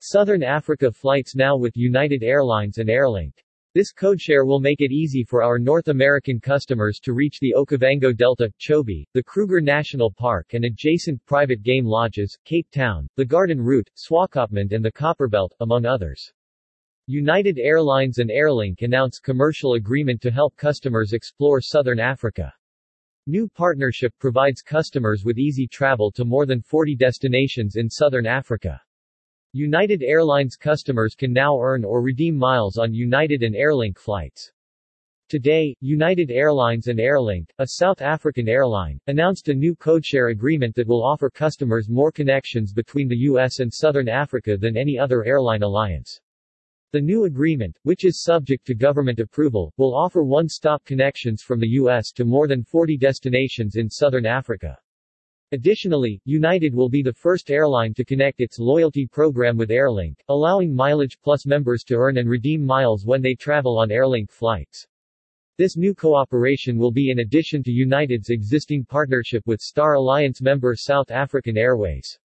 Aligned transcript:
Southern 0.00 0.42
Africa 0.42 0.92
flights 0.92 1.34
now 1.34 1.56
with 1.56 1.76
United 1.76 2.22
Airlines 2.22 2.78
and 2.78 2.88
Airlink. 2.90 3.32
This 3.74 3.92
codeshare 3.92 4.46
will 4.46 4.60
make 4.60 4.80
it 4.80 4.92
easy 4.92 5.24
for 5.24 5.42
our 5.42 5.58
North 5.58 5.88
American 5.88 6.38
customers 6.38 7.00
to 7.00 7.14
reach 7.14 7.40
the 7.40 7.54
Okavango 7.56 8.14
Delta, 8.14 8.52
Chobe, 8.58 9.06
the 9.14 9.22
Kruger 9.22 9.60
National 9.60 10.10
Park 10.10 10.52
and 10.52 10.66
adjacent 10.66 11.24
private 11.24 11.62
game 11.62 11.86
lodges, 11.86 12.38
Cape 12.44 12.70
Town, 12.70 13.08
the 13.16 13.24
Garden 13.24 13.60
Route, 13.60 13.90
Swakopmund 13.96 14.72
and 14.72 14.84
the 14.84 14.92
Copperbelt, 14.92 15.52
among 15.60 15.86
others. 15.86 16.30
United 17.06 17.58
Airlines 17.58 18.18
and 18.18 18.30
Airlink 18.30 18.82
announce 18.82 19.18
commercial 19.18 19.74
agreement 19.74 20.20
to 20.20 20.30
help 20.30 20.56
customers 20.56 21.14
explore 21.14 21.60
Southern 21.60 22.00
Africa. 22.00 22.52
New 23.26 23.48
partnership 23.48 24.12
provides 24.18 24.60
customers 24.60 25.24
with 25.24 25.38
easy 25.38 25.66
travel 25.66 26.12
to 26.12 26.24
more 26.24 26.46
than 26.46 26.60
40 26.60 26.96
destinations 26.96 27.76
in 27.76 27.88
Southern 27.88 28.26
Africa. 28.26 28.80
United 29.58 30.02
Airlines 30.02 30.54
customers 30.54 31.14
can 31.14 31.32
now 31.32 31.58
earn 31.58 31.82
or 31.82 32.02
redeem 32.02 32.36
miles 32.36 32.76
on 32.76 32.92
United 32.92 33.42
and 33.42 33.54
Airlink 33.54 33.96
flights. 33.96 34.52
Today, 35.30 35.74
United 35.80 36.30
Airlines 36.30 36.88
and 36.88 36.98
Airlink, 36.98 37.48
a 37.58 37.66
South 37.66 38.02
African 38.02 38.50
airline, 38.50 39.00
announced 39.06 39.48
a 39.48 39.54
new 39.54 39.74
codeshare 39.74 40.30
agreement 40.30 40.74
that 40.74 40.86
will 40.86 41.02
offer 41.02 41.30
customers 41.30 41.88
more 41.88 42.12
connections 42.12 42.74
between 42.74 43.08
the 43.08 43.16
U.S. 43.30 43.60
and 43.60 43.72
Southern 43.72 44.10
Africa 44.10 44.58
than 44.58 44.76
any 44.76 44.98
other 44.98 45.24
airline 45.24 45.62
alliance. 45.62 46.20
The 46.92 47.00
new 47.00 47.24
agreement, 47.24 47.78
which 47.82 48.04
is 48.04 48.22
subject 48.22 48.66
to 48.66 48.74
government 48.74 49.20
approval, 49.20 49.72
will 49.78 49.94
offer 49.94 50.22
one-stop 50.22 50.84
connections 50.84 51.40
from 51.40 51.60
the 51.60 51.70
U.S. 51.80 52.12
to 52.12 52.26
more 52.26 52.46
than 52.46 52.62
40 52.62 52.98
destinations 52.98 53.76
in 53.76 53.88
southern 53.88 54.26
Africa. 54.26 54.76
Additionally, 55.52 56.20
United 56.24 56.74
will 56.74 56.88
be 56.88 57.02
the 57.02 57.12
first 57.12 57.52
airline 57.52 57.94
to 57.94 58.04
connect 58.04 58.40
its 58.40 58.58
loyalty 58.58 59.06
program 59.06 59.56
with 59.56 59.70
Airlink, 59.70 60.16
allowing 60.28 60.74
Mileage 60.74 61.20
Plus 61.22 61.46
members 61.46 61.84
to 61.84 61.94
earn 61.94 62.18
and 62.18 62.28
redeem 62.28 62.66
miles 62.66 63.06
when 63.06 63.22
they 63.22 63.36
travel 63.36 63.78
on 63.78 63.90
Airlink 63.90 64.28
flights. 64.28 64.88
This 65.56 65.76
new 65.76 65.94
cooperation 65.94 66.76
will 66.76 66.90
be 66.90 67.10
in 67.10 67.20
addition 67.20 67.62
to 67.62 67.70
United's 67.70 68.30
existing 68.30 68.84
partnership 68.86 69.46
with 69.46 69.60
Star 69.60 69.94
Alliance 69.94 70.42
member 70.42 70.74
South 70.74 71.12
African 71.12 71.56
Airways. 71.56 72.18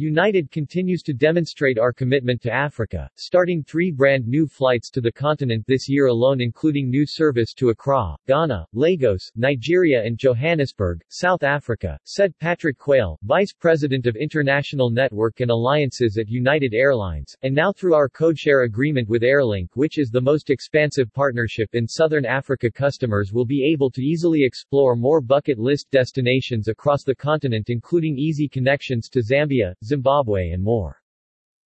United 0.00 0.48
continues 0.52 1.02
to 1.02 1.12
demonstrate 1.12 1.76
our 1.76 1.92
commitment 1.92 2.40
to 2.40 2.52
Africa, 2.52 3.10
starting 3.16 3.64
three 3.64 3.90
brand 3.90 4.28
new 4.28 4.46
flights 4.46 4.90
to 4.90 5.00
the 5.00 5.10
continent 5.10 5.64
this 5.66 5.88
year 5.88 6.06
alone 6.06 6.40
including 6.40 6.88
new 6.88 7.04
service 7.04 7.52
to 7.54 7.70
Accra, 7.70 8.14
Ghana, 8.28 8.64
Lagos, 8.72 9.28
Nigeria 9.34 10.04
and 10.04 10.16
Johannesburg, 10.16 11.02
South 11.08 11.42
Africa, 11.42 11.98
said 12.04 12.32
Patrick 12.38 12.78
Quayle, 12.78 13.18
Vice 13.24 13.52
President 13.52 14.06
of 14.06 14.14
International 14.14 14.88
Network 14.88 15.40
and 15.40 15.50
Alliances 15.50 16.16
at 16.16 16.28
United 16.28 16.74
Airlines, 16.74 17.36
and 17.42 17.52
now 17.52 17.72
through 17.72 17.94
our 17.94 18.08
codeshare 18.08 18.66
agreement 18.66 19.08
with 19.08 19.22
Airlink 19.22 19.66
which 19.74 19.98
is 19.98 20.10
the 20.10 20.20
most 20.20 20.48
expansive 20.48 21.12
partnership 21.12 21.70
in 21.72 21.88
Southern 21.88 22.24
Africa 22.24 22.70
customers 22.70 23.32
will 23.32 23.44
be 23.44 23.68
able 23.72 23.90
to 23.90 24.00
easily 24.00 24.44
explore 24.44 24.94
more 24.94 25.20
bucket 25.20 25.58
list 25.58 25.90
destinations 25.90 26.68
across 26.68 27.02
the 27.02 27.16
continent 27.16 27.68
including 27.68 28.16
easy 28.16 28.46
connections 28.46 29.08
to 29.08 29.18
Zambia, 29.18 29.74
Zimbabwe 29.88 30.50
and 30.50 30.62
more. 30.62 31.00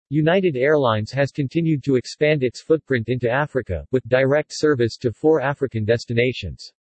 United 0.09 0.55
Airlines 0.55 1.11
has 1.11 1.31
continued 1.31 1.83
to 1.83 1.95
expand 1.95 2.43
its 2.43 2.61
footprint 2.61 3.09
into 3.09 3.29
Africa, 3.29 3.85
with 3.91 4.07
direct 4.07 4.51
service 4.53 4.95
to 4.97 5.11
four 5.11 5.41
African 5.41 5.83
destinations. 5.83 6.71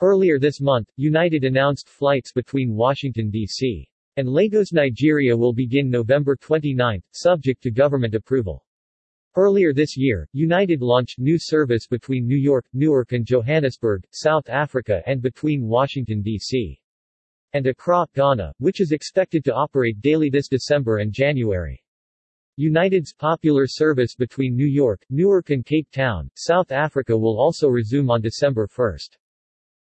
Earlier 0.00 0.38
this 0.38 0.60
month, 0.60 0.88
United 0.96 1.44
announced 1.44 1.88
flights 1.88 2.32
between 2.32 2.74
Washington, 2.74 3.30
D.C. 3.30 3.86
and 4.16 4.28
Lagos, 4.28 4.72
Nigeria 4.72 5.36
will 5.36 5.52
begin 5.52 5.90
November 5.90 6.36
29, 6.36 7.02
subject 7.10 7.62
to 7.64 7.70
government 7.70 8.14
approval. 8.14 8.64
Earlier 9.36 9.74
this 9.74 9.96
year, 9.96 10.26
United 10.32 10.80
launched 10.80 11.18
new 11.18 11.38
service 11.38 11.86
between 11.86 12.26
New 12.26 12.38
York, 12.38 12.64
Newark 12.72 13.12
and 13.12 13.26
Johannesburg, 13.26 14.04
South 14.12 14.48
Africa 14.48 15.02
and 15.06 15.20
between 15.20 15.66
Washington, 15.66 16.22
D.C 16.22 16.80
and 17.52 17.66
Accra, 17.66 18.06
Ghana, 18.14 18.52
which 18.58 18.80
is 18.80 18.92
expected 18.92 19.44
to 19.44 19.54
operate 19.54 20.00
daily 20.00 20.30
this 20.30 20.48
December 20.48 20.98
and 20.98 21.12
January. 21.12 21.82
United's 22.56 23.14
popular 23.14 23.66
service 23.66 24.14
between 24.14 24.54
New 24.54 24.66
York, 24.66 25.04
Newark 25.08 25.50
and 25.50 25.64
Cape 25.64 25.90
Town, 25.90 26.30
South 26.34 26.72
Africa 26.72 27.16
will 27.16 27.40
also 27.40 27.68
resume 27.68 28.10
on 28.10 28.20
December 28.20 28.68
1. 28.76 28.96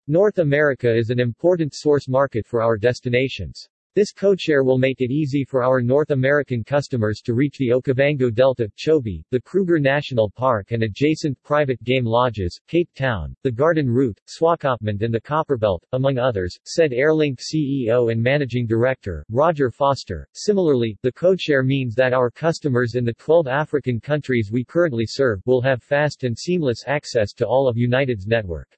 North 0.09 0.39
America 0.39 0.95
is 0.95 1.11
an 1.11 1.19
important 1.19 1.75
source 1.75 2.09
market 2.09 2.47
for 2.47 2.63
our 2.63 2.77
destinations. 2.77 3.69
This 3.97 4.13
codeshare 4.13 4.63
will 4.63 4.77
make 4.77 5.01
it 5.01 5.11
easy 5.11 5.43
for 5.43 5.63
our 5.63 5.81
North 5.81 6.11
American 6.11 6.63
customers 6.63 7.23
to 7.25 7.33
reach 7.33 7.57
the 7.57 7.71
Okavango 7.71 8.31
Delta, 8.31 8.71
Chobe, 8.77 9.25
the 9.31 9.41
Kruger 9.41 9.79
National 9.79 10.29
Park 10.29 10.73
and 10.73 10.83
adjacent 10.83 11.43
private 11.43 11.83
game 11.83 12.05
lodges, 12.05 12.61
Cape 12.69 12.91
Town, 12.95 13.35
the 13.43 13.51
Garden 13.51 13.89
Route, 13.89 14.21
Swakopmund 14.29 15.01
and 15.01 15.15
the 15.15 15.21
Copperbelt, 15.23 15.83
among 15.93 16.19
others, 16.19 16.59
said 16.67 16.91
Airlink 16.91 17.41
CEO 17.41 18.13
and 18.13 18.23
Managing 18.23 18.67
Director, 18.67 19.25
Roger 19.31 19.71
Foster. 19.71 20.29
Similarly, 20.35 20.99
the 21.01 21.13
codeshare 21.13 21.65
means 21.65 21.95
that 21.95 22.13
our 22.13 22.31
customers 22.31 22.97
in 22.97 23.05
the 23.07 23.15
12 23.15 23.47
African 23.47 23.99
countries 23.99 24.51
we 24.53 24.63
currently 24.63 25.07
serve 25.07 25.41
will 25.47 25.63
have 25.63 25.83
fast 25.83 26.23
and 26.23 26.39
seamless 26.39 26.85
access 26.87 27.33
to 27.33 27.47
all 27.47 27.67
of 27.67 27.79
United's 27.79 28.27
network. 28.27 28.77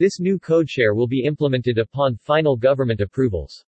This 0.00 0.18
new 0.18 0.36
codeshare 0.40 0.96
will 0.96 1.06
be 1.06 1.22
implemented 1.22 1.78
upon 1.78 2.16
final 2.16 2.56
government 2.56 3.00
approvals. 3.00 3.64